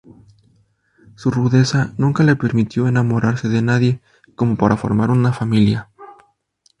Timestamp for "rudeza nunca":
1.29-2.23